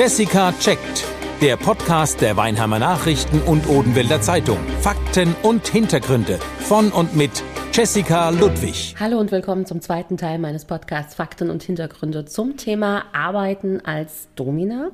[0.00, 1.04] Jessica checkt.
[1.42, 4.56] Der Podcast der Weinheimer Nachrichten und Odenwälder Zeitung.
[4.80, 8.96] Fakten und Hintergründe von und mit Jessica Ludwig.
[8.98, 14.26] Hallo und willkommen zum zweiten Teil meines Podcasts Fakten und Hintergründe zum Thema Arbeiten als
[14.34, 14.90] Domina.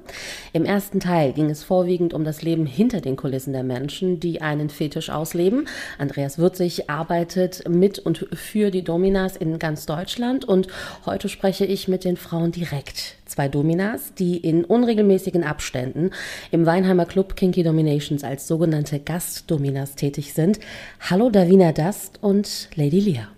[0.52, 4.42] Im ersten Teil ging es vorwiegend um das Leben hinter den Kulissen der Menschen, die
[4.42, 5.68] einen Fetisch ausleben.
[5.96, 10.68] Andreas Würzig arbeitet mit und für die Dominas in ganz Deutschland und
[11.06, 13.16] heute spreche ich mit den Frauen direkt.
[13.24, 16.10] Zwei Dominas, die in unregelmäßigen Abständen
[16.52, 20.60] im Weinheimer Club Kinky Dominations als sogenannte Gastdominas tätig sind.
[21.00, 23.28] Hallo Davina Dust und Lady Leah.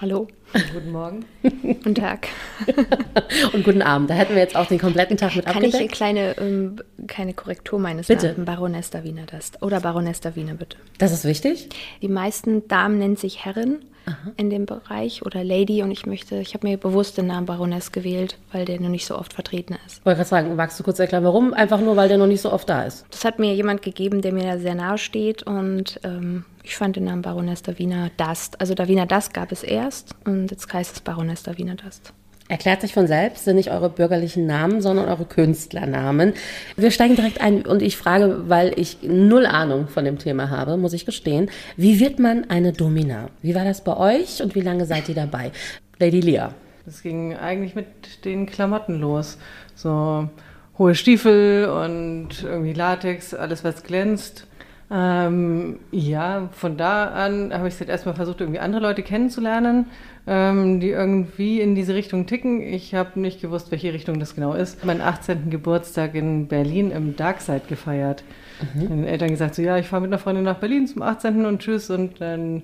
[0.00, 0.26] Hallo.
[0.72, 1.24] Guten Morgen.
[1.42, 2.28] Guten Tag.
[3.52, 4.10] Und guten Abend.
[4.10, 5.74] Da hätten wir jetzt auch den kompletten Tag mit Kann abgedeckt.
[5.74, 6.76] ich eine kleine, ähm,
[7.06, 8.28] keine Korrektur meines Bitte.
[8.32, 8.44] Namens?
[8.44, 9.52] Baroness Davina das.
[9.62, 10.76] Oder Baroness Davina, bitte.
[10.98, 11.68] Das ist wichtig.
[12.02, 13.44] Die meisten Damen nennen sich
[14.04, 17.46] Herrin in dem Bereich oder Lady und ich möchte, ich habe mir bewusst den Namen
[17.46, 19.98] Baroness gewählt, weil der noch nicht so oft vertreten ist.
[19.98, 21.54] Ich wollte gerade sagen, magst du kurz erklären, warum?
[21.54, 23.06] Einfach nur, weil der noch nicht so oft da ist.
[23.10, 26.96] Das hat mir jemand gegeben, der mir da sehr nahe steht und ähm, ich fand
[26.96, 28.60] den Namen Baroness Davina Dust.
[28.60, 32.12] Also Davina Dust gab es erst und jetzt heißt es Baroness Davina Dust.
[32.54, 36.34] Erklärt sich von selbst, sind nicht eure bürgerlichen Namen, sondern eure Künstlernamen.
[36.76, 40.76] Wir steigen direkt ein und ich frage, weil ich null Ahnung von dem Thema habe,
[40.76, 41.50] muss ich gestehen.
[41.76, 43.26] Wie wird man eine Domina?
[43.42, 45.50] Wie war das bei euch und wie lange seid ihr dabei?
[45.98, 46.54] Lady Leah.
[46.86, 49.36] Das ging eigentlich mit den Klamotten los.
[49.74, 50.28] So
[50.78, 54.46] hohe Stiefel und irgendwie Latex, alles was glänzt.
[54.92, 59.86] Ähm, ja, von da an habe ich jetzt erstmal versucht, irgendwie andere Leute kennenzulernen,
[60.26, 62.60] ähm, die irgendwie in diese Richtung ticken.
[62.60, 64.84] Ich habe nicht gewusst, welche Richtung das genau ist.
[64.84, 65.50] Meinen 18.
[65.50, 68.24] Geburtstag in Berlin im Darkside gefeiert.
[68.74, 71.44] Den Eltern gesagt, so ja, ich fahre mit einer Freundin nach Berlin zum 18.
[71.44, 71.90] und tschüss.
[71.90, 72.62] Und dann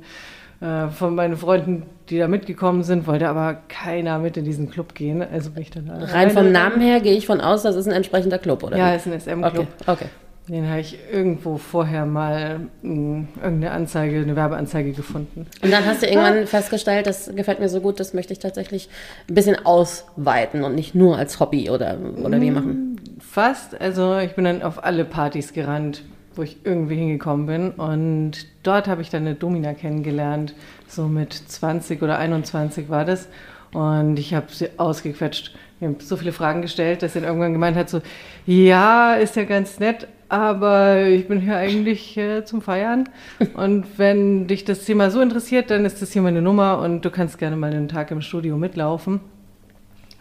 [0.60, 4.94] äh, von meinen Freunden, die da mitgekommen sind, wollte aber keiner mit in diesen Club
[4.94, 5.22] gehen.
[5.22, 7.92] Also bin ich dann Rein vom Namen her gehe ich von aus, das ist ein
[7.92, 8.76] entsprechender Club, oder?
[8.76, 8.96] Ja, wie?
[8.96, 9.66] ist ein SM-Club.
[9.86, 10.06] Okay, okay.
[10.48, 15.46] Den habe ich irgendwo vorher mal mh, irgendeine Anzeige, eine Werbeanzeige gefunden.
[15.62, 18.88] Und dann hast du irgendwann festgestellt, das gefällt mir so gut, das möchte ich tatsächlich
[19.28, 23.00] ein bisschen ausweiten und nicht nur als Hobby oder, oder wie machen.
[23.20, 26.02] Fast, also ich bin dann auf alle Partys gerannt,
[26.34, 27.70] wo ich irgendwie hingekommen bin.
[27.70, 30.54] Und dort habe ich dann eine Domina kennengelernt.
[30.88, 33.28] So mit 20 oder 21 war das.
[33.72, 35.54] Und ich habe sie ausgequetscht.
[35.80, 38.00] Ich habe so viele Fragen gestellt, dass sie dann irgendwann gemeint hat, so,
[38.46, 43.08] ja, ist ja ganz nett, aber ich bin hier eigentlich äh, zum Feiern.
[43.54, 47.10] Und wenn dich das Thema so interessiert, dann ist das hier meine Nummer und du
[47.10, 49.20] kannst gerne mal einen Tag im Studio mitlaufen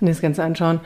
[0.01, 0.79] und das Ganze anschauen.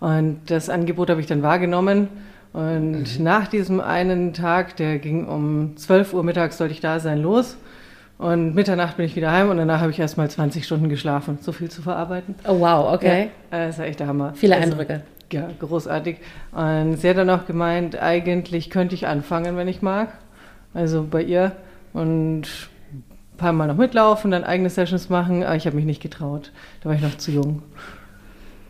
[0.00, 2.08] Und das Angebot habe ich dann wahrgenommen.
[2.52, 7.20] Und nach diesem einen Tag, der ging um 12 Uhr mittags, sollte ich da sein,
[7.22, 7.56] los.
[8.18, 11.38] Und Mitternacht bin ich wieder heim und danach habe ich erst mal 20 Stunden geschlafen.
[11.40, 12.34] So viel zu verarbeiten.
[12.46, 13.30] Oh wow, okay.
[13.50, 14.32] Ja, das ist echt der Hammer.
[14.34, 15.02] Viele Also, Eindrücke.
[15.32, 16.16] Ja, großartig.
[16.52, 20.12] Und sie hat dann auch gemeint, eigentlich könnte ich anfangen, wenn ich mag.
[20.74, 21.52] Also bei ihr.
[21.92, 22.42] Und
[22.92, 25.42] ein paar Mal noch mitlaufen, dann eigene Sessions machen.
[25.44, 26.52] Aber ich habe mich nicht getraut.
[26.82, 27.62] Da war ich noch zu jung.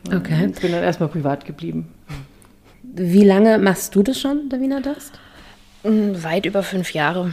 [0.07, 0.45] Okay.
[0.45, 1.89] Und bin dann erstmal privat geblieben.
[2.83, 5.19] Wie lange machst du das schon, Davina Dust?
[5.85, 7.33] Mm, Weit über fünf Jahre.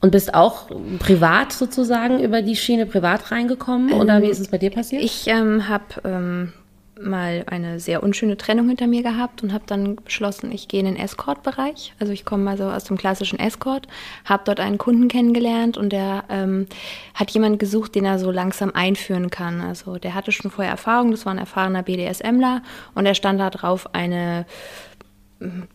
[0.00, 4.58] Und bist auch privat sozusagen über die Schiene privat reingekommen oder wie ist es bei
[4.58, 5.02] dir passiert?
[5.02, 6.52] Ich ähm, habe ähm,
[7.00, 10.86] mal eine sehr unschöne Trennung hinter mir gehabt und habe dann beschlossen, ich gehe in
[10.86, 11.94] den Escort-Bereich.
[11.98, 13.86] Also ich komme also aus dem klassischen Escort,
[14.24, 16.66] habe dort einen Kunden kennengelernt und der ähm,
[17.14, 19.60] hat jemanden gesucht, den er so langsam einführen kann.
[19.60, 22.62] Also der hatte schon vorher Erfahrung, das war ein erfahrener BDSMler
[22.94, 24.46] und er stand da drauf, eine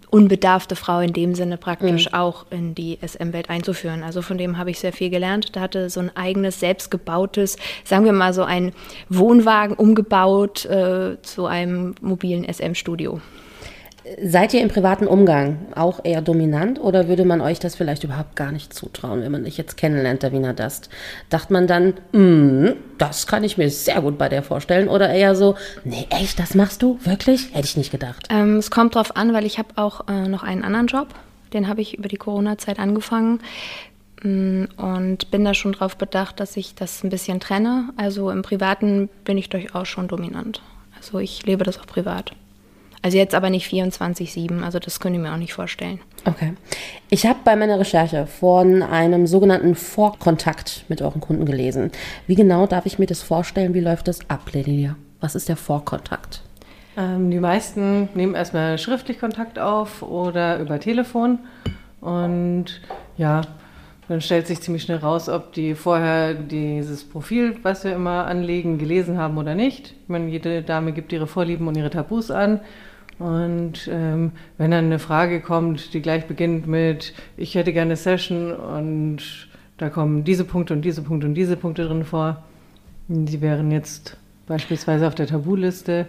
[0.10, 4.04] unbedarfte Frau in dem Sinne praktisch auch in die SM-Welt einzuführen.
[4.04, 5.56] Also von dem habe ich sehr viel gelernt.
[5.56, 8.74] Der hatte so ein eigenes, selbstgebautes, sagen wir mal so ein
[9.08, 13.22] Wohnwagen umgebaut äh, zu einem mobilen SM-Studio.
[14.22, 18.36] Seid ihr im privaten Umgang auch eher dominant oder würde man euch das vielleicht überhaupt
[18.36, 20.90] gar nicht zutrauen, wenn man dich jetzt kennenlernt, Davina Dust?
[21.30, 25.36] Dacht man dann, "Mm, das kann ich mir sehr gut bei der vorstellen oder eher
[25.36, 25.56] so,
[25.86, 27.00] nee, echt, das machst du?
[27.04, 27.54] Wirklich?
[27.54, 28.28] Hätte ich nicht gedacht.
[28.30, 31.08] Ähm, es kommt drauf an, weil ich habe auch äh, noch einen anderen Job.
[31.54, 33.40] Den habe ich über die Corona-Zeit angefangen
[34.24, 37.90] Mm, und bin da schon drauf bedacht, dass ich das ein bisschen trenne.
[37.98, 40.62] Also im Privaten bin ich durchaus schon dominant.
[40.96, 42.32] Also ich lebe das auch privat.
[43.04, 46.00] Also jetzt aber nicht 24-7, also das könnt ihr mir auch nicht vorstellen.
[46.24, 46.54] Okay.
[47.10, 51.92] Ich habe bei meiner Recherche von einem sogenannten Vorkontakt mit euren Kunden gelesen.
[52.28, 53.74] Wie genau darf ich mir das vorstellen?
[53.74, 54.96] Wie läuft das ab, Lydia?
[55.20, 56.44] Was ist der Vorkontakt?
[56.96, 61.40] Ähm, die meisten nehmen erstmal schriftlich Kontakt auf oder über Telefon.
[62.00, 62.80] Und
[63.18, 63.42] ja,
[64.08, 68.78] dann stellt sich ziemlich schnell raus, ob die vorher dieses Profil, was wir immer anlegen,
[68.78, 69.94] gelesen haben oder nicht.
[70.04, 72.62] Ich meine, jede Dame gibt ihre Vorlieben und ihre Tabus an.
[73.20, 77.96] Und ähm, wenn dann eine Frage kommt, die gleich beginnt mit, ich hätte gerne eine
[77.96, 82.44] Session und da kommen diese Punkte und diese Punkte und diese Punkte drin vor,
[83.08, 84.18] die wären jetzt
[84.48, 86.08] beispielsweise auf der Tabuliste,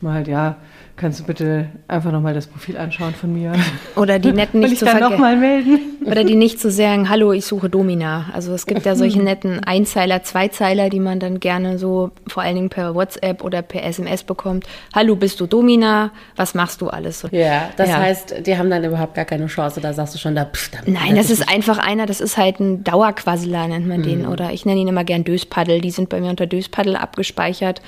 [0.00, 0.56] mal halt, ja,
[0.96, 3.52] Kannst du bitte einfach nochmal das Profil anschauen von mir?
[3.96, 5.78] Oder die netten nicht zu noch mal melden.
[6.06, 8.30] Oder die nicht zu sagen, hallo, ich suche Domina.
[8.32, 12.54] Also es gibt ja solche netten Einzeiler, Zweizeiler, die man dann gerne so vor allen
[12.54, 14.64] Dingen per WhatsApp oder per SMS bekommt.
[14.94, 16.12] Hallo, bist du Domina?
[16.34, 17.26] Was machst du alles?
[17.30, 17.98] Ja, das ja.
[17.98, 19.82] heißt, die haben dann überhaupt gar keine Chance.
[19.82, 20.46] Da sagst du schon, da.
[20.46, 22.06] Pff, da Nein, das ist einfach einer.
[22.06, 24.04] Das ist halt ein Dauerquasseler nennt man mhm.
[24.04, 24.26] den.
[24.26, 25.82] Oder ich nenne ihn immer gern Döspaddel.
[25.82, 27.82] Die sind bei mir unter Döspaddel abgespeichert.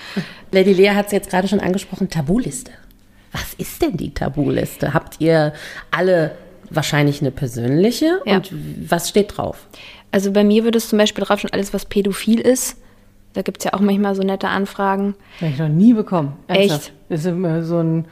[0.53, 2.11] Lady Lea hat es jetzt gerade schon angesprochen.
[2.11, 2.73] Tabuliste.
[3.39, 4.95] Was ist denn die Tabuliste?
[4.95, 5.53] Habt ihr
[5.91, 6.33] alle
[6.71, 8.21] wahrscheinlich eine persönliche?
[8.25, 8.37] Ja.
[8.37, 8.53] Und
[8.89, 9.67] was steht drauf?
[10.11, 12.77] Also bei mir würde es zum Beispiel drauf schon alles, was pädophil ist.
[13.35, 15.15] Da gibt es ja auch manchmal so nette Anfragen.
[15.41, 16.37] Habe ich noch nie bekommen.
[16.47, 16.89] Ernsthaft.
[16.89, 16.93] Echt?
[17.09, 18.07] Das ist immer so ein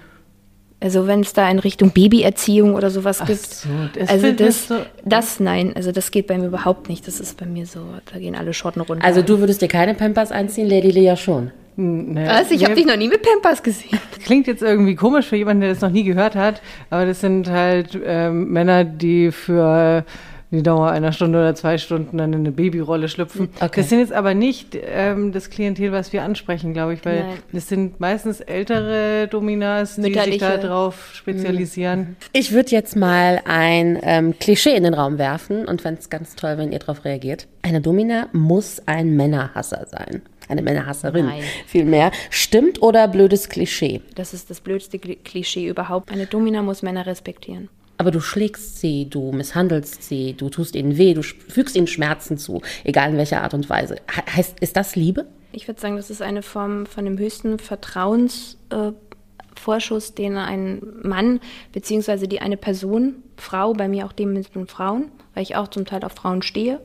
[0.78, 3.46] also wenn es da in Richtung Babyerziehung oder sowas Ach gibt.
[3.46, 3.69] So,
[3.99, 7.06] das also das, so das nein, also das geht bei mir überhaupt nicht.
[7.06, 7.81] Das ist bei mir so,
[8.12, 9.05] da gehen alle Schotten runter.
[9.05, 11.50] Also du würdest dir keine Pampers einziehen, Lady Lea schon.
[11.76, 12.50] Nee, Was?
[12.50, 13.99] Ich habe dich noch nie mit Pampers gesehen.
[14.25, 17.50] Klingt jetzt irgendwie komisch für jemanden, der das noch nie gehört hat, aber das sind
[17.50, 20.05] halt ähm, Männer, die für
[20.50, 23.49] die Dauer einer Stunde oder zwei Stunden dann in eine Babyrolle schlüpfen.
[23.56, 23.81] Okay.
[23.81, 27.38] Das sind jetzt aber nicht ähm, das Klientel, was wir ansprechen, glaube ich, weil Nein.
[27.52, 32.00] das sind meistens ältere Dominas, die sich darauf spezialisieren.
[32.00, 32.17] Mhm.
[32.32, 36.37] Ich würde jetzt mal ein ähm, Klischee in den Raum werfen und fände es ganz
[36.37, 37.49] toll, wenn ihr darauf reagiert.
[37.62, 41.43] Eine Domina muss ein Männerhasser sein eine Männerhasserin Nein.
[41.66, 42.10] vielmehr.
[42.31, 44.02] Stimmt oder blödes Klischee?
[44.14, 46.10] Das ist das blödste Klischee überhaupt.
[46.10, 47.69] Eine Domina muss Männer respektieren.
[47.98, 52.37] Aber du schlägst sie, du misshandelst sie, du tust ihnen weh, du fügst ihnen Schmerzen
[52.37, 53.96] zu, egal in welcher Art und Weise.
[54.34, 55.26] Heißt, ist das Liebe?
[55.52, 61.40] Ich würde sagen, das ist eine Form von dem höchsten Vertrauensvorschuss, äh, den ein Mann
[61.72, 65.69] beziehungsweise die eine Person, Frau, bei mir auch dem mit den Frauen, weil ich auch
[65.69, 66.82] zum Teil auf Frauen stehe,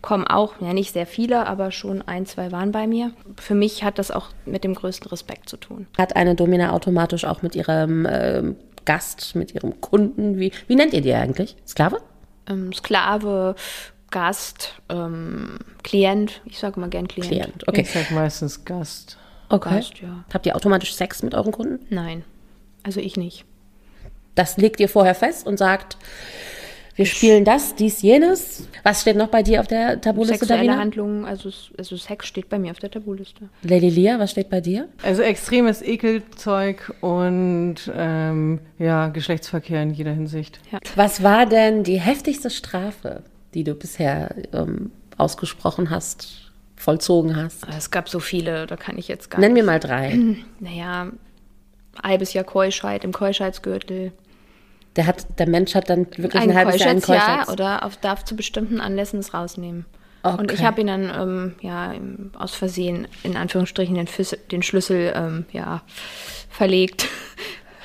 [0.00, 3.12] kommen auch, ja nicht sehr viele, aber schon ein, zwei waren bei mir.
[3.40, 5.86] Für mich hat das auch mit dem größten Respekt zu tun.
[5.96, 8.42] Hat eine Domina automatisch auch mit ihrem äh,
[8.84, 11.56] Gast, mit ihrem Kunden, wie, wie nennt ihr die eigentlich?
[11.66, 11.98] Sklave?
[12.48, 13.54] Ähm, Sklave,
[14.10, 16.42] Gast, ähm, Klient.
[16.44, 17.28] Ich sage mal gern Klient.
[17.28, 17.82] Klient, okay.
[17.82, 19.18] Ich sage meistens Gast.
[19.48, 19.76] Okay.
[19.76, 20.24] Gast, ja.
[20.32, 21.84] Habt ihr automatisch Sex mit euren Kunden?
[21.90, 22.24] Nein,
[22.82, 23.44] also ich nicht.
[24.34, 25.98] Das legt ihr vorher fest und sagt,
[26.94, 28.68] wir spielen das, dies, jenes.
[28.82, 30.78] Was steht noch bei dir auf der Tabuliste, Sexuelle Davina?
[30.80, 33.48] Handlungen, also, also Sex steht bei mir auf der Tabuliste.
[33.62, 34.88] Lady Lia, was steht bei dir?
[35.02, 40.60] Also extremes Ekelzeug und ähm, ja, Geschlechtsverkehr in jeder Hinsicht.
[40.70, 40.78] Ja.
[40.94, 43.22] Was war denn die heftigste Strafe,
[43.54, 47.66] die du bisher ähm, ausgesprochen hast, vollzogen hast?
[47.76, 49.62] Es gab so viele, da kann ich jetzt gar Nenn nicht.
[49.62, 50.18] mir mal drei.
[50.60, 51.08] Naja,
[52.02, 54.12] halbes Jahr Keuschheit im Keuschheitsgürtel.
[54.96, 57.48] Der, hat, der Mensch hat dann wirklich ein, ein halbes Jahr einen Keuschheits.
[57.48, 59.86] Ja, oder auf, darf zu bestimmten Anlässen es rausnehmen.
[60.22, 60.38] Okay.
[60.38, 61.94] Und ich habe ihn dann ähm, ja
[62.38, 65.82] aus Versehen in Anführungsstrichen den, Füsse, den Schlüssel ähm, ja
[66.48, 67.08] verlegt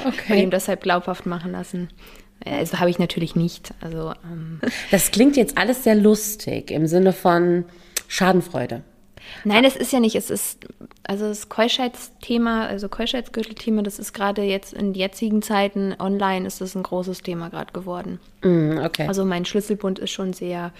[0.05, 0.33] okay.
[0.33, 1.89] und ihm deshalb glaubhaft machen lassen.
[2.45, 3.73] Also habe ich natürlich nicht.
[3.81, 4.61] Also ähm.
[4.91, 7.65] das klingt jetzt alles sehr lustig im Sinne von
[8.07, 8.83] Schadenfreude.
[9.43, 10.15] Nein, es ist ja nicht.
[10.15, 10.67] Es ist,
[11.07, 16.75] also das Keuschheitsthema, also Keuschheitsgürtelthema, das ist gerade jetzt in jetzigen Zeiten online ist das
[16.75, 18.19] ein großes Thema gerade geworden.
[18.43, 19.07] Mm, okay.
[19.07, 20.71] Also mein Schlüsselbund ist schon sehr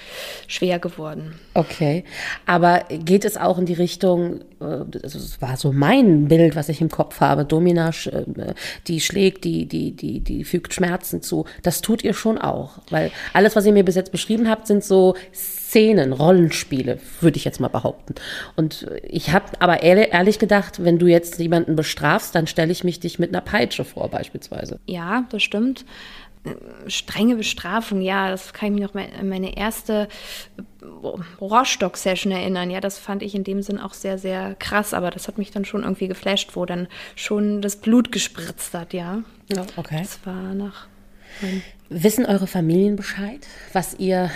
[0.48, 1.40] schwer geworden.
[1.54, 2.04] Okay.
[2.46, 6.82] Aber geht es auch in die Richtung, äh, das war so mein Bild, was ich
[6.82, 8.54] im Kopf habe, Domina, äh,
[8.88, 11.46] die schlägt, die, die, die, die fügt Schmerzen zu.
[11.64, 12.80] Das tut ihr schon auch.
[12.90, 17.44] Weil alles, was ihr mir bis jetzt beschrieben habt, sind so Szenen, Rollenspiele, würde ich
[17.44, 18.16] jetzt mal behaupten.
[18.56, 23.00] Und ich habe aber ehrlich gedacht, wenn du jetzt jemanden bestrafst, dann stelle ich mich
[23.00, 24.80] dich mit einer Peitsche vor beispielsweise.
[24.86, 25.86] Ja, das stimmt.
[26.88, 30.08] Strenge Bestrafung, ja, das kann ich mich noch an meine erste
[31.42, 32.70] Rohrstock-Session erinnern.
[32.70, 35.52] Ja, das fand ich in dem Sinn auch sehr, sehr krass, aber das hat mich
[35.52, 39.24] dann schon irgendwie geflasht, wo dann schon das Blut gespritzt hat, ja.
[39.54, 40.00] Ja, okay.
[40.02, 40.88] Das war nach.
[41.90, 44.32] Wissen eure Familien Bescheid, was ihr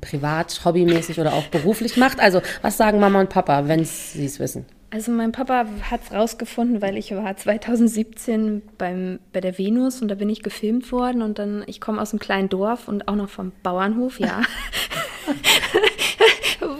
[0.00, 2.20] privat, hobbymäßig oder auch beruflich macht?
[2.20, 4.66] Also, was sagen Mama und Papa, wenn sie es wissen?
[4.90, 10.08] Also mein Papa hat es rausgefunden, weil ich war 2017 beim, bei der Venus und
[10.08, 13.14] da bin ich gefilmt worden und dann, ich komme aus einem kleinen Dorf und auch
[13.14, 14.42] noch vom Bauernhof, ja.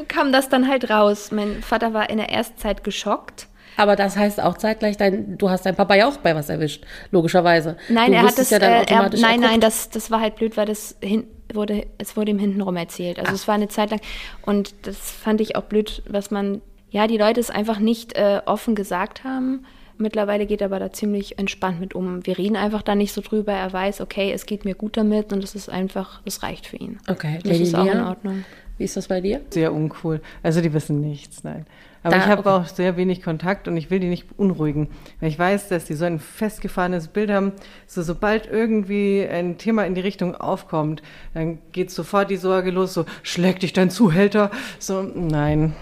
[0.08, 1.30] kam das dann halt raus.
[1.30, 3.46] Mein Vater war in der Erstzeit geschockt.
[3.76, 6.84] Aber das heißt auch zeitgleich, dein, du hast deinen Papa ja auch bei was erwischt,
[7.12, 7.76] logischerweise.
[7.88, 10.20] Nein, du er hat das, ja dann äh, automatisch er, nein, nein, das, das war
[10.20, 13.20] halt blöd, weil das hin, wurde, es wurde ihm hintenrum erzählt.
[13.20, 13.36] Also Ach.
[13.36, 14.00] es war eine Zeit lang
[14.42, 16.60] und das fand ich auch blöd, was man,
[16.90, 19.64] ja, die Leute es einfach nicht äh, offen gesagt haben.
[20.00, 22.24] Mittlerweile geht er aber da ziemlich entspannt mit um.
[22.24, 23.52] Wir reden einfach da nicht so drüber.
[23.52, 26.76] Er weiß, okay, es geht mir gut damit und es ist einfach, es reicht für
[26.76, 26.98] ihn.
[27.08, 28.44] Okay, das ist auch in Ordnung.
[28.76, 29.40] Wie ist das bei dir?
[29.50, 30.20] Sehr uncool.
[30.44, 31.66] Also die wissen nichts, nein.
[32.04, 32.48] Aber Da- ich habe okay.
[32.50, 34.86] auch sehr wenig Kontakt und ich will die nicht beunruhigen.
[35.18, 37.50] Weil ich weiß, dass die so ein festgefahrenes Bild haben.
[37.88, 41.02] So, sobald irgendwie ein Thema in die Richtung aufkommt,
[41.34, 44.52] dann geht sofort die Sorge los, so, schlägt dich dein Zuhälter?
[44.78, 45.74] So, nein,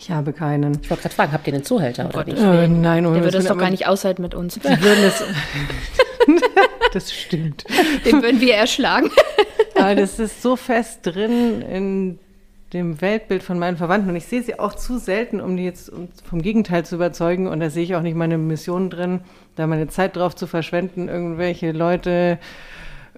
[0.00, 0.78] ich habe keinen.
[0.80, 2.38] Ich wollte gerade fragen, habt ihr einen Zuhälter oder nicht?
[2.38, 4.54] Äh, nein, Der würde es doch gar nicht aushalten mit uns.
[4.54, 5.22] Die würden es.
[6.94, 7.64] das stimmt.
[8.06, 9.10] Den würden wir erschlagen.
[9.74, 12.18] Aber das ist so fest drin in
[12.72, 15.92] dem Weltbild von meinen Verwandten und ich sehe sie auch zu selten, um die jetzt
[16.24, 19.20] vom Gegenteil zu überzeugen und da sehe ich auch nicht meine Mission drin,
[19.56, 22.38] da meine Zeit drauf zu verschwenden, irgendwelche Leute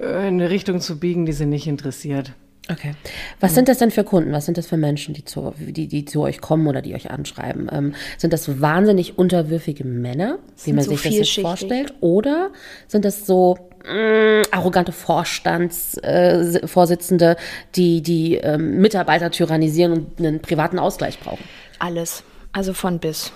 [0.00, 2.32] äh, in eine Richtung zu biegen, die sie nicht interessiert.
[2.70, 2.92] Okay.
[3.40, 4.30] Was sind das denn für Kunden?
[4.32, 7.10] Was sind das für Menschen, die zu, die, die zu euch kommen oder die euch
[7.10, 7.68] anschreiben?
[7.72, 11.92] Ähm, sind das wahnsinnig unterwürfige Männer, wie Sind man so sich das jetzt vorstellt?
[12.00, 12.50] Oder
[12.86, 17.36] sind das so mh, arrogante Vorstandsvorsitzende, äh,
[17.74, 21.42] die die ähm, Mitarbeiter tyrannisieren und einen privaten Ausgleich brauchen?
[21.80, 22.22] Alles.
[22.52, 23.32] Also von bis.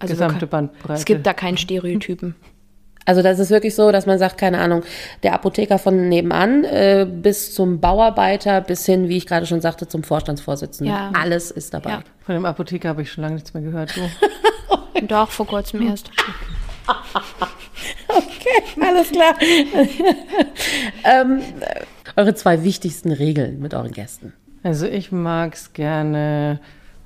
[0.00, 0.98] Also Gesamte Bandbreite.
[0.98, 2.34] Es gibt da keinen Stereotypen.
[3.06, 4.82] Also das ist wirklich so, dass man sagt, keine Ahnung,
[5.22, 9.88] der Apotheker von nebenan äh, bis zum Bauarbeiter bis hin, wie ich gerade schon sagte,
[9.88, 10.94] zum Vorstandsvorsitzenden.
[10.94, 11.10] Ja.
[11.18, 11.90] Alles ist dabei.
[11.90, 12.00] Ja.
[12.24, 13.96] Von dem Apotheker habe ich schon lange nichts mehr gehört.
[13.96, 14.00] Du.
[15.06, 16.10] Doch, vor kurzem erst.
[18.08, 19.34] Okay, alles klar.
[21.04, 21.84] ähm, äh,
[22.16, 24.32] eure zwei wichtigsten Regeln mit euren Gästen.
[24.62, 26.60] Also ich mag es gerne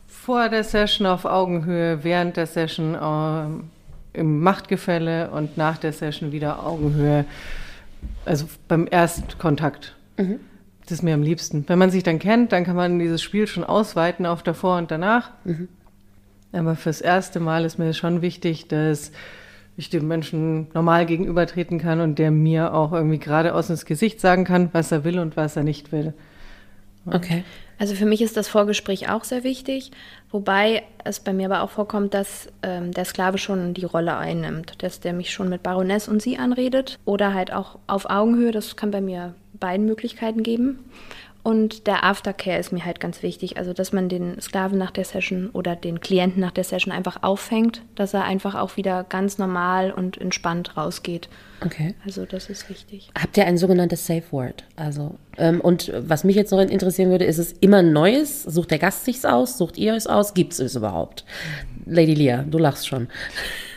[0.07, 3.71] vor der Session auf Augenhöhe, während der Session ähm,
[4.15, 7.27] im Machtgefälle und nach der Session wieder Augenhöhe.
[8.25, 9.95] Also beim Erstkontakt.
[10.83, 11.65] Das ist mir am liebsten.
[11.67, 14.91] Wenn man sich dann kennt, dann kann man dieses Spiel schon ausweiten auf davor und
[14.91, 15.31] danach.
[16.53, 19.11] Aber fürs erste Mal ist mir schon wichtig, dass
[19.77, 24.45] ich dem Menschen normal gegenübertreten kann und der mir auch irgendwie geradeaus ins Gesicht sagen
[24.45, 26.15] kann, was er will und was er nicht will.
[27.07, 27.45] Okay.
[27.79, 29.91] Also für mich ist das Vorgespräch auch sehr wichtig,
[30.31, 34.83] wobei es bei mir aber auch vorkommt, dass ähm, der Sklave schon die Rolle einnimmt,
[34.83, 38.77] dass der mich schon mit Baroness und sie anredet oder halt auch auf Augenhöhe, das
[38.77, 40.79] kann bei mir beiden Möglichkeiten geben.
[41.45, 45.05] Und der Aftercare ist mir halt ganz wichtig, also dass man den Sklaven nach der
[45.05, 49.37] Session oder den Klienten nach der Session einfach auffängt, dass er einfach auch wieder ganz
[49.37, 51.29] normal und entspannt rausgeht.
[51.63, 51.95] Okay.
[52.03, 53.11] Also das ist wichtig.
[53.21, 54.65] Habt ihr ein sogenanntes Safe Word?
[54.77, 58.43] Also, ähm, und was mich jetzt noch interessieren würde, ist es immer Neues?
[58.45, 59.59] Sucht der Gast sich's aus?
[59.59, 60.33] Sucht ihr es aus?
[60.33, 61.27] Gibt es es überhaupt?
[61.85, 63.09] Lady Lia, du lachst schon.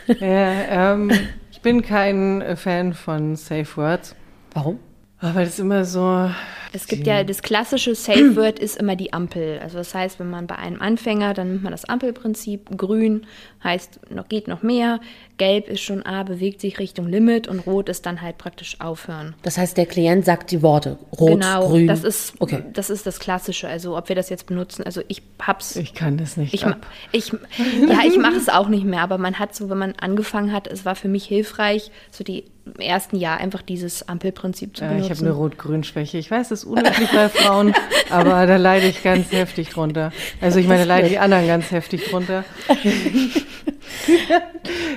[0.06, 0.14] Ja,
[0.94, 1.10] ähm,
[1.52, 4.14] ich bin kein äh, Fan von Safe Words,
[4.54, 4.78] Warum?
[5.18, 6.30] aber das ist immer so.
[6.72, 9.58] Es gibt ja das klassische Safe Word ist immer die Ampel.
[9.62, 12.76] Also das heißt, wenn man bei einem Anfänger, dann nimmt man das Ampelprinzip.
[12.76, 13.26] Grün
[13.62, 15.00] heißt, noch geht noch mehr.
[15.38, 19.34] Gelb ist schon A, bewegt sich Richtung Limit und Rot ist dann halt praktisch aufhören.
[19.42, 21.86] Das heißt, der Klient sagt die Worte rot, genau, grün.
[21.86, 22.64] das ist Okay.
[22.72, 23.68] das ist das Klassische.
[23.68, 25.76] Also ob wir das jetzt benutzen, also ich hab's.
[25.76, 26.54] Ich kann das nicht.
[26.54, 26.64] Ich,
[27.12, 30.52] ich, ja, ich mache es auch nicht mehr, aber man hat so, wenn man angefangen
[30.52, 32.44] hat, es war für mich hilfreich, so die
[32.78, 35.12] ersten Jahr einfach dieses Ampelprinzip zu Ja, benutzen.
[35.12, 36.18] ich habe eine Rot-Grün-Schwäche.
[36.18, 37.74] Ich weiß, das ist unüblich bei Frauen,
[38.10, 40.12] aber da leide ich ganz heftig drunter.
[40.40, 42.44] Also ich meine, da leiden die anderen ganz heftig drunter.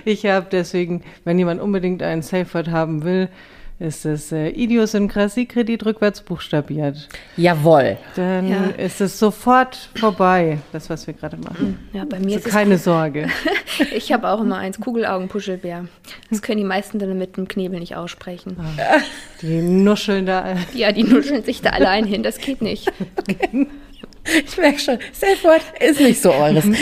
[0.05, 3.29] ich habe deswegen, wenn jemand unbedingt einen Safe Word haben will,
[3.81, 7.09] ist es äh, Idiosynkrasie-Kredit rückwärts buchstabiert.
[7.35, 7.97] Jawohl.
[8.15, 8.63] Dann Ja.
[8.77, 11.79] ist es sofort vorbei, das, was wir gerade machen.
[11.91, 13.27] ja, bei mir Also ist es keine Sorge.
[13.95, 15.85] Ich habe auch immer eins, Kugelaugen-Puschelbär.
[16.29, 18.57] Das können die meisten dann mit dem Knebel nicht aussprechen.
[19.41, 20.55] Die nuscheln da.
[20.73, 22.91] Ja, die nuscheln sich da allein hin, das geht nicht.
[24.45, 26.65] Ich merke schon, Safe Word ist nicht so eures.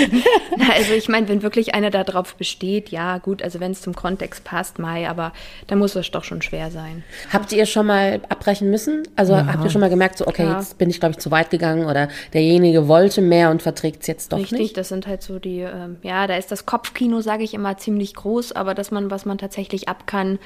[0.72, 4.44] Also ich meine, wenn wirklich einer darauf besteht, ja gut, also wenn es zum Kontext
[4.44, 5.34] passt, Mai, aber
[5.68, 7.04] da muss es doch schon schwer sein.
[7.32, 9.04] Habt ihr schon mal abbrechen müssen?
[9.16, 10.60] Also habt ihr schon mal gemerkt, so, okay, Klar.
[10.60, 14.08] jetzt bin ich, glaube ich, zu weit gegangen oder derjenige wollte mehr und verträgt es
[14.08, 14.78] jetzt doch Richtig, nicht?
[14.78, 18.14] das sind halt so die, ähm, ja, da ist das Kopfkino, sage ich immer, ziemlich
[18.14, 20.40] groß, aber dass man, was man tatsächlich ab kann,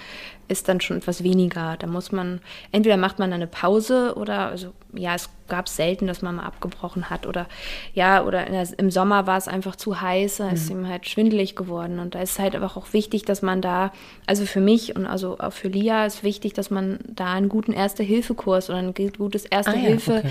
[0.48, 1.76] ist dann schon etwas weniger.
[1.78, 6.22] Da muss man, entweder macht man eine Pause oder, also ja, es gab selten, dass
[6.22, 7.48] man mal abgebrochen hat oder
[7.94, 11.56] ja, oder der, im Sommer war es einfach zu heiß, da ist ihm halt schwindelig
[11.56, 13.92] geworden und da ist halt einfach auch wichtig, dass man da,
[14.26, 17.74] also für mich und also auch für Lia ist wichtig, dass man da einen guten
[17.74, 20.22] Erste-Hilfe-Kurs oder ein gutes Ah ja, okay.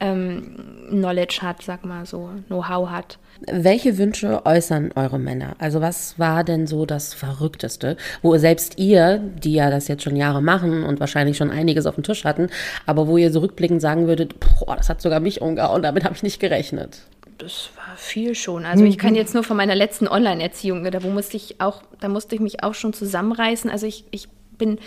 [0.00, 1.04] ähm,
[1.42, 3.18] hat, sag mal so, Know-how hat.
[3.50, 5.54] Welche Wünsche äußern eure Männer?
[5.58, 10.16] Also was war denn so das Verrückteste, wo selbst ihr, die ja das jetzt schon
[10.16, 12.48] Jahre machen und wahrscheinlich schon einiges auf dem Tisch hatten,
[12.86, 16.14] aber wo ihr so rückblickend sagen würdet, boah, das hat sogar mich umgehauen, damit habe
[16.14, 17.00] ich nicht gerechnet.
[17.38, 18.64] das war viel schon.
[18.64, 22.08] Also ich kann jetzt nur von meiner letzten Online-Erziehung, da wo musste ich auch, da
[22.08, 23.70] musste ich mich auch schon zusammenreißen.
[23.70, 24.28] Also ich, ich
[24.58, 24.78] bin,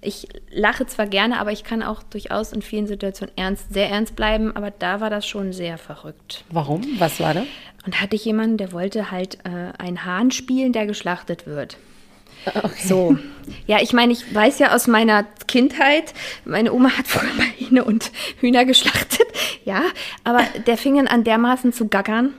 [0.00, 4.16] ich lache zwar gerne, aber ich kann auch durchaus in vielen Situationen ernst, sehr ernst
[4.16, 6.44] bleiben, aber da war das schon sehr verrückt.
[6.50, 6.82] Warum?
[6.98, 7.44] Was war da?
[7.86, 11.76] Und hatte ich jemanden, der wollte halt äh, einen Hahn spielen, der geschlachtet wird.
[12.46, 12.86] Okay.
[12.86, 13.16] So.
[13.66, 17.84] Ja, ich meine, ich weiß ja aus meiner Kindheit, meine Oma hat früher mal Hähne
[17.84, 18.10] und
[18.40, 19.26] Hühner geschlachtet,
[19.64, 19.82] ja,
[20.24, 22.32] aber der fing an dermaßen zu gackern.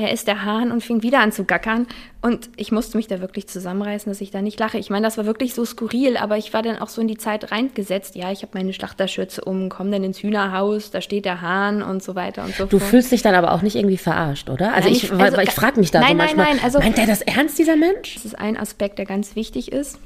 [0.00, 1.86] Er ist der Hahn und fing wieder an zu gackern.
[2.22, 4.78] Und ich musste mich da wirklich zusammenreißen, dass ich da nicht lache.
[4.78, 7.18] Ich meine, das war wirklich so skurril, aber ich war dann auch so in die
[7.18, 8.14] Zeit reingesetzt.
[8.16, 12.02] Ja, ich habe meine Schlachterschürze um, komme dann ins Hühnerhaus, da steht der Hahn und
[12.02, 12.90] so weiter und so Du fort.
[12.90, 14.72] fühlst dich dann aber auch nicht irgendwie verarscht, oder?
[14.72, 16.96] Also Nein, ich, also, ich frage mich da so nein, nein, manchmal, nein, also- meint
[16.96, 18.14] der das ernst, dieser Mensch?
[18.14, 19.98] Das ist ein Aspekt, der ganz wichtig ist,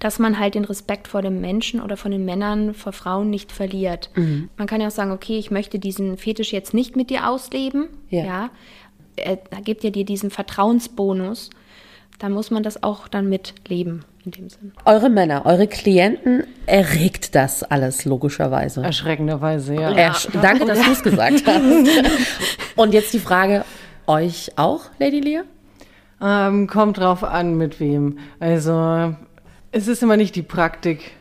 [0.00, 3.50] dass man halt den Respekt vor dem Menschen oder von den Männern vor Frauen nicht
[3.50, 4.10] verliert.
[4.14, 4.48] Mhm.
[4.56, 7.88] Man kann ja auch sagen, okay, ich möchte diesen Fetisch jetzt nicht mit dir ausleben.
[8.10, 8.24] Ja.
[8.24, 8.50] Ja.
[9.18, 11.50] Er, er gibt ja dir diesen Vertrauensbonus.
[12.18, 14.72] Da muss man das auch dann mitleben, in dem Sinn.
[14.84, 18.82] Eure Männer, eure Klienten erregt das alles logischerweise.
[18.82, 19.90] Erschreckenderweise, ja.
[19.92, 21.62] Ersch- Danke, dass du es gesagt hast.
[22.74, 23.64] Und jetzt die Frage,
[24.08, 25.44] euch auch, Lady Leah?
[26.20, 28.18] Ähm, kommt drauf an, mit wem.
[28.40, 29.14] Also,
[29.70, 31.12] es ist immer nicht die Praktik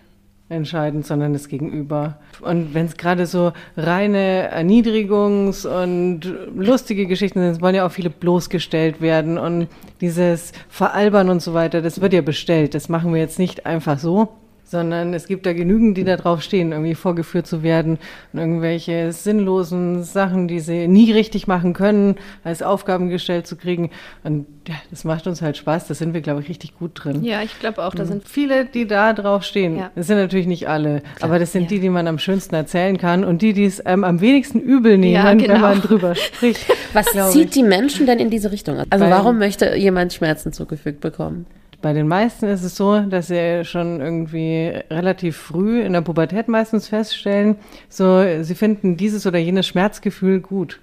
[0.50, 2.20] entscheidend, sondern das Gegenüber.
[2.42, 6.22] Und wenn es gerade so reine Erniedrigungs- und
[6.56, 9.38] lustige Geschichten sind, wollen ja auch viele bloßgestellt werden.
[9.38, 9.68] Und
[10.00, 12.76] dieses Veralbern und so weiter, das wird ja bestellt.
[12.76, 14.30] Das machen wir jetzt nicht einfach so.
[14.70, 17.98] Sondern es gibt da genügend, die da drauf stehen, irgendwie vorgeführt zu werden
[18.34, 23.92] und irgendwelche sinnlosen Sachen, die sie nie richtig machen können, als Aufgaben gestellt zu kriegen.
[24.26, 25.88] Und ja, das macht uns halt Spaß.
[25.88, 27.24] Da sind wir, glaube ich, richtig gut drin.
[27.24, 29.90] Ja, ich glaube auch, da sind Viele, die da drauf stehen, Ja.
[29.96, 31.68] das sind natürlich nicht alle, aber das sind ja.
[31.70, 34.98] die, die man am schönsten erzählen kann und die, die es ähm, am wenigsten übel
[34.98, 35.60] nehmen, Ja, wenn genau.
[35.60, 36.66] man drüber spricht.
[36.92, 37.52] Was zieht ich.
[37.52, 38.80] die Menschen denn in diese Richtung?
[38.90, 41.46] Also Weil- warum möchte jemand Schmerzen zugefügt bekommen?
[41.82, 46.48] Bei den meisten ist es so, dass sie schon irgendwie relativ früh in der Pubertät
[46.48, 47.56] meistens feststellen,
[47.88, 50.80] so sie finden dieses oder jenes Schmerzgefühl gut.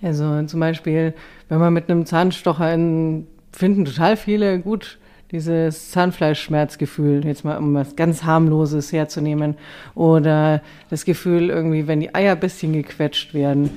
[0.00, 1.14] Also zum Beispiel,
[1.48, 4.98] wenn man mit einem Zahnstocher in, finden total viele gut
[5.32, 9.56] dieses Zahnfleischschmerzgefühl, jetzt mal um was ganz harmloses herzunehmen,
[9.94, 13.70] oder das Gefühl irgendwie, wenn die Eier ein bisschen gequetscht werden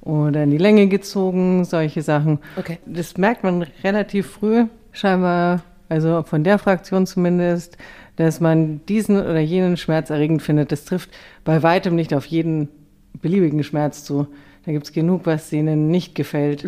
[0.00, 2.38] oder in die Länge gezogen, solche Sachen.
[2.56, 2.78] Okay.
[2.86, 7.76] Das merkt man relativ früh, scheinbar, also von der Fraktion zumindest,
[8.16, 10.72] dass man diesen oder jenen Schmerz erregend findet.
[10.72, 11.10] Das trifft
[11.44, 12.68] bei weitem nicht auf jeden
[13.20, 14.26] beliebigen Schmerz zu.
[14.64, 16.64] Da gibt es genug, was denen nicht gefällt.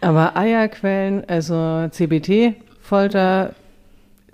[0.00, 3.54] Aber Eierquellen, also CBT, Folter,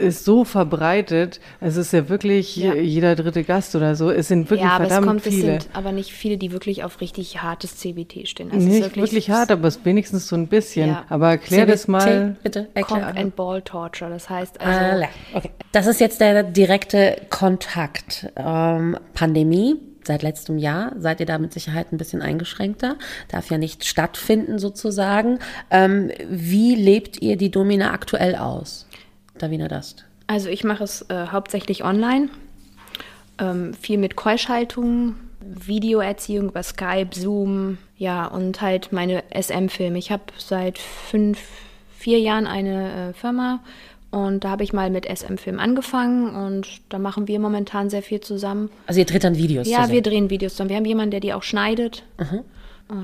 [0.02, 1.40] ist so verbreitet.
[1.60, 2.74] Es ist ja wirklich Ja.
[2.74, 4.10] jeder dritte Gast oder so.
[4.10, 5.60] Es sind wirklich ja, aber es verdammt kommt, es viele.
[5.60, 8.50] sind aber nicht viele, die wirklich auf richtig hartes CBT stehen.
[8.52, 10.88] Also es ist Nicht wirklich, hart, aber es ist wenigstens so ein bisschen.
[10.88, 11.04] Ja.
[11.08, 12.36] Aber erklär das mal.
[12.42, 13.16] Bitte, Cock erklär.
[13.16, 14.10] and Ball Torture.
[14.10, 15.50] Das heißt also, Ah, okay.
[15.72, 18.28] Das ist jetzt der direkte Kontakt.
[18.36, 19.76] Ähm, Pandemie.
[20.04, 22.96] Seit letztem Jahr seid ihr da mit Sicherheit ein bisschen eingeschränkter.
[23.28, 25.38] Darf ja nicht stattfinden sozusagen.
[25.70, 28.88] Ähm, wie lebt ihr die Domina aktuell aus?
[29.38, 30.04] Davina Dast.
[30.26, 32.28] Also ich mache es äh, hauptsächlich online.
[33.38, 39.98] Ähm, viel mit Keuschhaltung, Videoerziehung über Skype, Zoom, ja, und halt meine SM-Filme.
[39.98, 41.38] Ich habe seit fünf,
[41.96, 43.60] vier Jahren eine äh, Firma
[44.10, 48.20] und da habe ich mal mit SM-Film angefangen und da machen wir momentan sehr viel
[48.20, 48.70] zusammen.
[48.86, 49.92] Also ihr dreht dann Videos Ja, zusammen.
[49.92, 50.70] wir drehen Videos zusammen.
[50.70, 52.04] Wir haben jemanden, der die auch schneidet.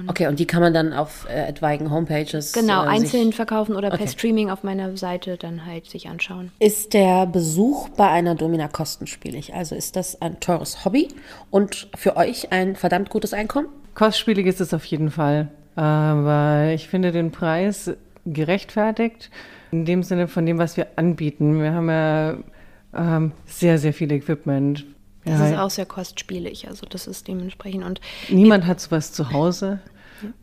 [0.06, 3.74] Okay, und die kann man dann auf äh, etwaigen Homepages Genau, äh, einzeln sich- verkaufen
[3.76, 4.08] oder per Okay.
[4.08, 6.50] Streaming auf meiner Seite dann halt sich anschauen.
[6.58, 9.54] Ist der Besuch bei einer Domina kostenspielig?
[9.54, 11.08] Also ist das ein teures Hobby
[11.50, 13.68] und für euch ein verdammt gutes Einkommen?
[13.94, 15.48] Kostspielig ist es auf jeden Fall.
[15.76, 17.90] Aber ich finde den Preis
[18.26, 19.30] gerechtfertigt.
[19.70, 21.60] In dem Sinne von dem, was wir anbieten.
[21.60, 22.36] Wir haben ja
[22.94, 24.84] ähm, sehr, sehr viel Equipment.
[25.28, 27.84] Das Ja, ist auch sehr kostspielig, also das ist dementsprechend.
[27.84, 29.80] Und, Niemand hat sowas zu Hause.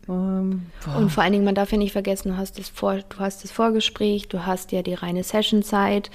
[0.07, 0.67] Ähm,
[0.97, 3.43] und vor allen Dingen, man darf ja nicht vergessen, du hast, das Vor, du hast
[3.43, 6.09] das Vorgespräch, du hast ja die reine Sessionzeit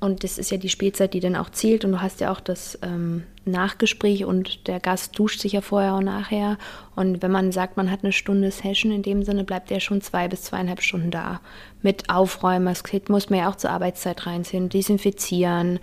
[0.00, 2.40] und das ist ja die Spielzeit, die dann auch zählt und du hast ja auch
[2.40, 6.58] das ähm, Nachgespräch und der Gast duscht sich ja vorher und nachher.
[6.94, 10.02] Und wenn man sagt, man hat eine Stunde Session, in dem Sinne bleibt er schon
[10.02, 11.40] zwei bis zweieinhalb Stunden da.
[11.80, 15.78] Mit Aufräumen, das muss man ja auch zur Arbeitszeit reinziehen, desinfizieren,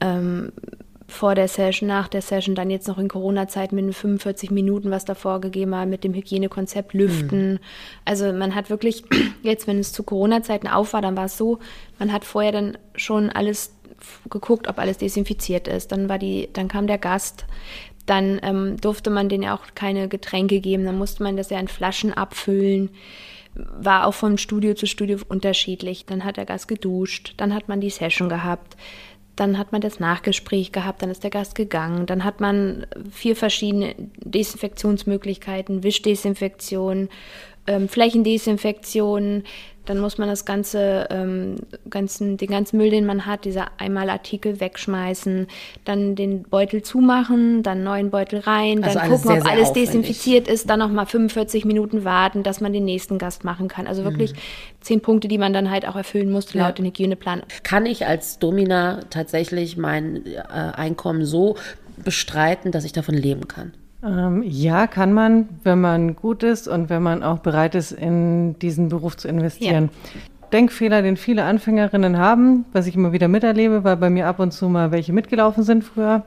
[0.00, 0.52] ähm,
[1.12, 4.90] vor der Session, nach der Session, dann jetzt noch in Corona-Zeit mit den 45 Minuten,
[4.90, 7.60] was da vorgegeben war, mit dem Hygienekonzept lüften.
[8.04, 9.04] Also man hat wirklich,
[9.42, 11.58] jetzt wenn es zu Corona-Zeiten auf war, dann war es so,
[11.98, 13.74] man hat vorher dann schon alles
[14.30, 15.92] geguckt, ob alles desinfiziert ist.
[15.92, 17.46] Dann war die, dann kam der Gast,
[18.06, 21.60] Dann ähm, durfte man denen ja auch keine Getränke geben, dann musste man das ja
[21.60, 22.90] in Flaschen abfüllen.
[23.54, 26.06] War auch von Studio zu Studio unterschiedlich.
[26.06, 28.76] Dann hat der Gast geduscht, dann hat man die Session gehabt,
[29.36, 33.34] dann hat man das Nachgespräch gehabt, dann ist der Gast gegangen, dann hat man vier
[33.34, 37.08] verschiedene Desinfektionsmöglichkeiten, Wischdesinfektion,
[37.66, 39.44] ähm, Flächendesinfektion,
[39.86, 41.56] dann muss man das ganze, ähm,
[41.90, 45.48] ganzen, den ganzen Müll, den man hat, dieser Einmalartikel wegschmeißen,
[45.84, 49.70] dann den Beutel zumachen, dann neuen Beutel rein, Also dann gucken, sehr, ob sehr alles
[49.70, 49.90] aufwendig.
[49.90, 53.86] desinfiziert ist, dann nochmal 45 Minuten warten, dass man den nächsten Gast machen kann.
[53.86, 54.34] Also wirklich
[54.80, 57.42] zehn Punkte, die man dann halt auch erfüllen muss, laut dem Hygieneplan.
[57.62, 61.56] Kann ich als Domina tatsächlich mein äh, Einkommen so
[62.04, 63.72] bestreiten, dass ich davon leben kann?
[64.04, 68.58] Ähm, ja, kann man, wenn man gut ist und wenn man auch bereit ist, in
[68.58, 69.90] diesen Beruf zu investieren.
[70.52, 74.52] Denkfehler, den viele Anfängerinnen haben, was ich immer wieder miterlebe, weil bei mir ab und
[74.52, 76.24] zu mal welche mitgelaufen sind früher,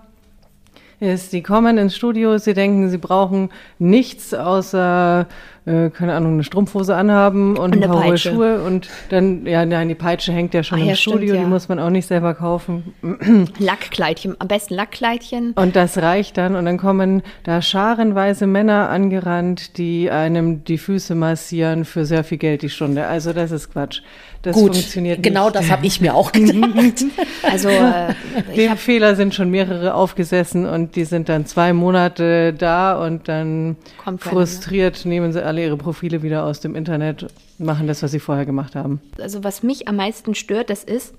[0.99, 5.27] ist, sie kommen ins Studio, sie denken, sie brauchen nichts außer,
[5.65, 8.17] äh, keine Ahnung, eine Strumpfhose anhaben und, Und ein paar hohe.
[8.17, 11.35] Schuhe und dann, ja, nein, die Peitsche hängt ja schon Ah, im ja, stimmt, Studio,
[11.35, 11.41] ja.
[11.41, 12.93] die muss man auch nicht selber kaufen.
[13.59, 15.53] Lackkleidchen, am besten Lackkleidchen.
[15.53, 16.55] Und das reicht dann.
[16.55, 22.37] Und dann kommen da scharenweise Männer angerannt, die einem die Füße massieren für sehr viel
[22.37, 23.07] Geld die Stunde.
[23.07, 24.01] Also das ist Quatsch.
[24.45, 25.55] Das Gut, funktioniert genau nicht.
[25.55, 27.03] das habe ich mir auch gedacht.
[27.41, 28.13] Also äh,
[28.55, 33.75] Dem Fehler sind schon mehrere aufgesessen und die sind dann zwei Monate da und dann
[34.03, 38.11] Kommt frustriert nehmen sie alle ihre Profile wieder aus dem Internet und machen das, was
[38.11, 39.01] sie vorher gemacht haben.
[39.19, 41.15] also was mich am meisten stört, das ist,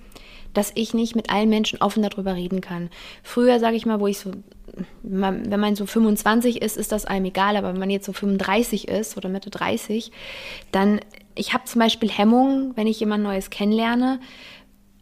[0.54, 2.90] dass ich nicht mit allen Menschen offen darüber reden kann.
[3.22, 4.30] Früher, sage ich mal, wo ich so,
[5.02, 8.12] man, wenn man so 25 ist, ist das einem egal, aber wenn man jetzt so
[8.12, 10.12] 35 ist oder Mitte 30,
[10.72, 11.00] dann,
[11.36, 14.18] ich habe zum Beispiel Hemmungen, wenn ich jemand Neues kennenlerne,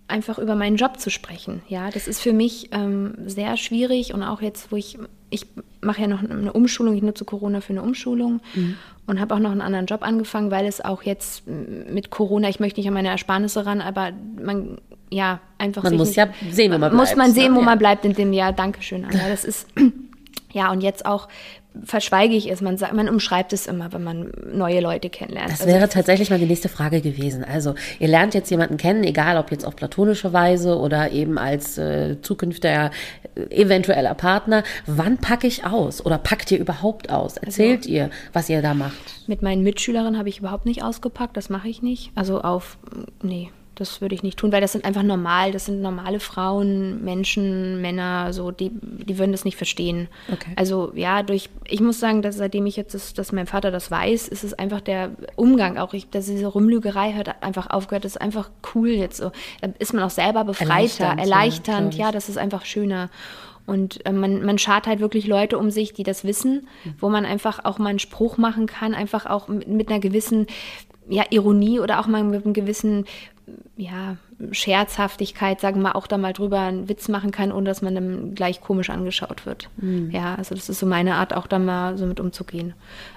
[0.06, 1.62] einfach über meinen Job zu sprechen.
[1.68, 4.98] Ja, das ist für mich ähm, sehr schwierig und auch jetzt, wo ich,
[5.30, 5.46] ich
[5.80, 8.40] mache ja noch eine Umschulung, ich nutze Corona für eine Umschulung
[9.06, 12.60] und habe auch noch einen anderen Job angefangen, weil es auch jetzt mit Corona, ich
[12.60, 14.10] möchte nicht an meine Ersparnisse ran, aber
[14.42, 14.76] man,
[15.10, 17.56] ja, einfach Man muss nicht, ja sehen, wo man Muss bleibt, man sehen, ne?
[17.56, 17.66] wo Ja.
[17.66, 18.52] man bleibt in dem Jahr.
[18.52, 19.18] Dankeschön, Anna.
[19.28, 19.68] Das ist,
[20.52, 21.28] ja, und jetzt auch
[21.82, 22.60] verschweige ich es.
[22.60, 25.50] Man, sagt, man umschreibt es immer, wenn man neue Leute kennenlernt.
[25.50, 27.44] Das Also wäre tatsächlich mal die nächste Frage gewesen.
[27.44, 31.78] Also, ihr lernt jetzt jemanden kennen, egal ob jetzt auf platonische Weise oder eben als
[31.78, 32.90] äh, zukünftiger
[33.34, 34.62] äh, eventueller Partner.
[34.86, 36.04] Wann packe ich aus?
[36.04, 37.36] Oder packt ihr überhaupt aus?
[37.36, 38.94] Erzählt ihr, was ihr da macht?
[39.26, 42.12] Mit meinen Mitschülerinnen habe ich überhaupt nicht ausgepackt, das mache ich nicht.
[42.14, 42.78] Also auf,
[43.22, 47.04] nee, das würde ich nicht tun, weil das sind einfach normal, das sind normale Frauen,
[47.04, 50.08] Menschen, Männer, so, die, die würden das nicht verstehen.
[50.32, 50.52] Okay.
[50.56, 53.90] Also ja, durch, ich muss sagen, dass seitdem ich jetzt, das, dass mein Vater das
[53.90, 58.12] weiß, ist es einfach der Umgang auch, ich, dass diese Rumlügerei hört einfach aufgehört, das
[58.12, 59.32] ist einfach cool jetzt so.
[59.60, 62.12] Da ist man auch selber befreiter, Erleichternd, ja, erleichternd, ja, ich.
[62.12, 63.10] das ist einfach schöner.
[63.66, 67.24] Und äh, man, man schart halt wirklich Leute um sich, die das wissen, wo man
[67.24, 70.46] einfach auch mal einen Spruch machen kann, einfach auch mit, mit einer gewissen
[71.08, 73.04] ja, Ironie oder auch mal mit einem gewissen
[73.76, 74.16] ja,
[74.52, 77.94] Scherzhaftigkeit, sagen wir mal, auch da mal drüber einen Witz machen kann, ohne dass man
[77.94, 79.68] dann gleich komisch angeschaut wird.
[80.10, 82.74] Ja, also das ist so meine Art, auch da mal so mit umzugehen.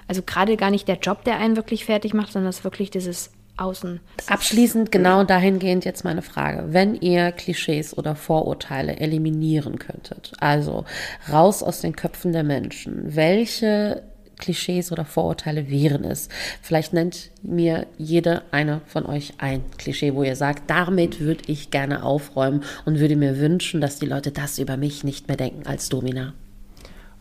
[0.08, 2.90] Also gerade gar nicht der Job, der einen wirklich fertig macht, sondern es ist wirklich
[2.90, 4.00] dieses Außen.
[4.28, 6.72] Abschließend genau dahingehend jetzt meine Frage.
[6.72, 10.84] Wenn ihr Klischees oder Vorurteile eliminieren könntet, also
[11.30, 14.02] raus aus den Köpfen der Menschen, welche
[14.38, 16.28] Klischees oder Vorurteile wären es?
[16.62, 21.70] Vielleicht nennt mir jede eine von euch ein Klischee, wo ihr sagt, damit würde ich
[21.70, 25.66] gerne aufräumen und würde mir wünschen, dass die Leute das über mich nicht mehr denken
[25.66, 26.34] als Domina.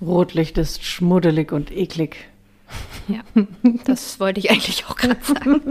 [0.01, 2.27] Rotlicht ist schmuddelig und eklig.
[3.07, 3.21] Ja,
[3.85, 5.61] das wollte ich eigentlich auch gerade sagen.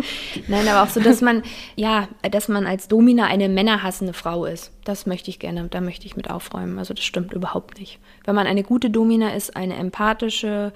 [0.49, 1.43] Nein, aber auch so, dass man,
[1.75, 4.73] ja, dass man als Domina eine männerhassende Frau ist.
[4.85, 6.79] Das möchte ich gerne, da möchte ich mit aufräumen.
[6.79, 7.99] Also das stimmt überhaupt nicht.
[8.25, 10.73] Wenn man eine gute Domina ist, eine empathische,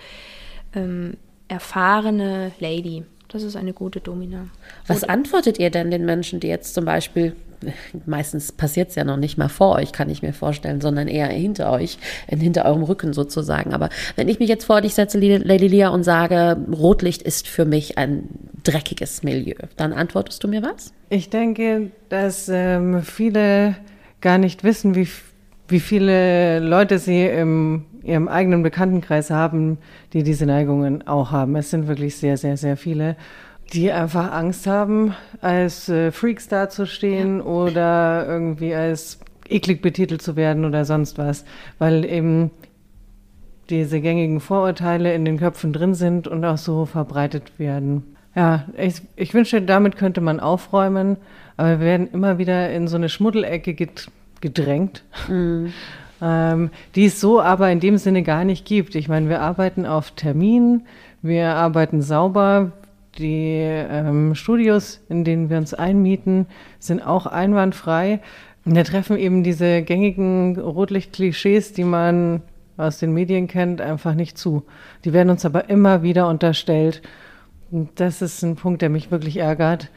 [0.75, 1.15] ähm,
[1.49, 3.05] erfahrene Lady.
[3.29, 4.49] Das ist eine gute Domina.
[4.89, 7.37] Was antwortet ihr denn den Menschen, die jetzt zum Beispiel,
[8.07, 11.29] meistens passiert es ja noch nicht mal vor euch, kann ich mir vorstellen, sondern eher
[11.29, 13.73] hinter euch, äh, hinter eurem Rücken sozusagen.
[13.73, 17.65] Aber wenn ich mich jetzt vor dich setze, Lady Lia, und sage, Rotlicht ist für
[17.65, 18.29] mich ein
[18.65, 20.93] dreckiges Milieu, dann antwortest du mir was?
[21.09, 23.77] Ich denke, dass ähm, viele
[24.21, 25.09] gar nicht wissen, wie,
[25.71, 29.79] wie viele Leute sie im ihrem eigenen Bekanntenkreis haben,
[30.13, 31.57] die diese Neigungen auch haben.
[31.57, 33.17] Es sind wirklich sehr, sehr, sehr viele,
[33.73, 40.65] die einfach Angst haben, als äh, Freaks dazustehen oder irgendwie als eklig betitelt zu werden
[40.65, 41.45] oder sonst was,
[41.79, 42.51] weil eben
[43.69, 48.17] diese gängigen Vorurteile in den Köpfen drin sind und auch so verbreitet werden.
[48.35, 51.17] Ja, ich, ich wünschte, damit könnte man aufräumen,
[51.57, 54.09] aber wir werden immer wieder in so eine Schmuddelecke ged-
[54.41, 55.05] gedrängt.
[56.23, 58.95] ähm, die es so aber in dem Sinne gar nicht gibt.
[58.95, 60.83] Ich meine, wir arbeiten auf Termin,
[61.23, 62.73] wir arbeiten sauber.
[63.19, 66.47] Die ähm, Studios, in denen wir uns einmieten,
[66.79, 68.21] sind auch einwandfrei.
[68.65, 72.43] Und da treffen eben diese gängigen Rotlicht-Klischees, die man
[72.77, 74.65] aus den Medien kennt, einfach nicht zu.
[75.05, 77.03] Die werden uns aber immer wieder unterstellt.
[77.71, 79.91] Und das ist ein Punkt, der mich wirklich ärgert.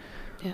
[0.43, 0.53] Ja,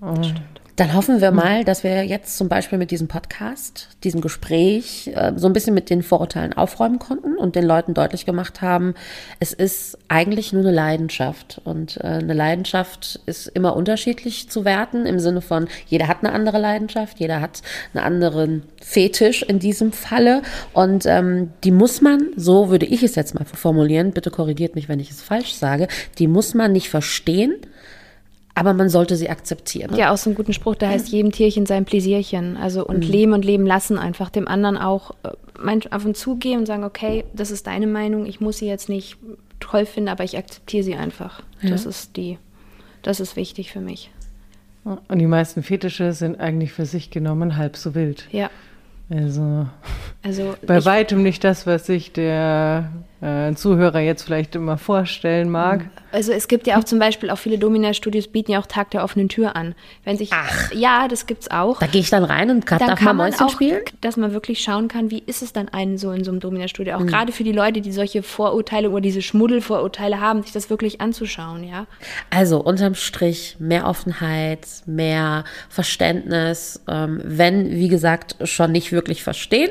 [0.00, 0.63] das stimmt.
[0.76, 5.32] Dann hoffen wir mal, dass wir jetzt zum Beispiel mit diesem Podcast, diesem Gespräch, äh,
[5.36, 8.94] so ein bisschen mit den Vorurteilen aufräumen konnten und den Leuten deutlich gemacht haben,
[9.38, 11.60] es ist eigentlich nur eine Leidenschaft.
[11.62, 16.32] Und äh, eine Leidenschaft ist immer unterschiedlich zu werten, im Sinne von, jeder hat eine
[16.32, 20.42] andere Leidenschaft, jeder hat einen anderen Fetisch in diesem Falle.
[20.72, 24.88] Und ähm, die muss man, so würde ich es jetzt mal formulieren, bitte korrigiert mich,
[24.88, 25.86] wenn ich es falsch sage,
[26.18, 27.54] die muss man nicht verstehen
[28.54, 29.94] aber man sollte sie akzeptieren.
[29.96, 32.56] Ja, aus einem guten Spruch, da heißt jedem Tierchen sein Pläsierchen.
[32.56, 33.10] Also und mhm.
[33.10, 37.24] leben und leben lassen einfach dem anderen auch äh, auf und zugehen und sagen, okay,
[37.34, 39.16] das ist deine Meinung, ich muss sie jetzt nicht
[39.60, 41.42] toll finden, aber ich akzeptiere sie einfach.
[41.62, 41.70] Ja.
[41.70, 42.38] Das ist die,
[43.02, 44.10] das ist wichtig für mich.
[44.84, 48.28] Und die meisten Fetische sind eigentlich für sich genommen halb so wild.
[48.30, 48.50] Ja.
[49.10, 49.66] Also,
[50.22, 52.90] also bei weitem nicht das, was sich der
[53.24, 55.86] äh, Zuhörer jetzt vielleicht immer vorstellen mag.
[56.12, 59.02] Also es gibt ja auch zum Beispiel auch viele Domina-Studios bieten ja auch Tag der
[59.02, 59.74] offenen Tür an.
[60.04, 60.70] Wenn sich, Ach.
[60.72, 61.80] Ja, das gibt's auch.
[61.80, 63.80] Da gehe ich dann rein und kann, dann darf kann man Mäuschen auch, spielen?
[64.02, 66.96] Dass man wirklich schauen kann, wie ist es dann einen so in so einem Domina-Studio.
[66.96, 67.06] Auch mhm.
[67.06, 71.64] gerade für die Leute, die solche Vorurteile oder diese Schmuddelvorurteile haben, sich das wirklich anzuschauen,
[71.64, 71.86] ja.
[72.30, 76.82] Also unterm Strich mehr Offenheit, mehr Verständnis.
[76.88, 79.70] Ähm, wenn, wie gesagt, schon nicht wirklich verstehen,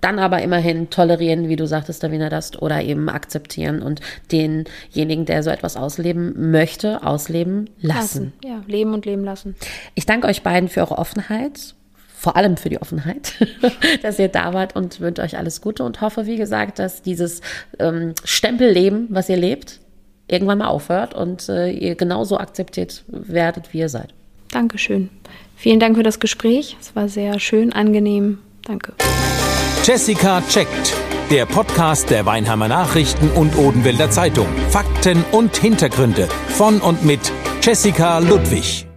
[0.00, 4.00] dann aber immerhin tolerieren, wie du sagtest, Davina, das oder eben akzeptieren und
[4.32, 7.98] denjenigen, der so etwas ausleben möchte, ausleben lassen.
[8.00, 8.32] lassen.
[8.44, 9.56] Ja, leben und leben lassen.
[9.94, 11.74] Ich danke euch beiden für eure Offenheit.
[12.14, 13.32] Vor allem für die Offenheit,
[14.02, 17.40] dass ihr da wart und wünsche euch alles Gute und hoffe, wie gesagt, dass dieses
[17.78, 19.80] ähm, Stempelleben, was ihr lebt,
[20.28, 24.12] irgendwann mal aufhört und äh, ihr genauso akzeptiert werdet, wie ihr seid.
[24.52, 25.08] Dankeschön.
[25.56, 26.76] Vielen Dank für das Gespräch.
[26.80, 28.38] Es war sehr schön, angenehm.
[28.64, 28.92] Danke.
[29.82, 30.94] Jessica checkt.
[31.30, 34.46] Der Podcast der Weinheimer Nachrichten und Odenwälder Zeitung.
[34.68, 38.89] Fakten und Hintergründe von und mit Jessica Ludwig.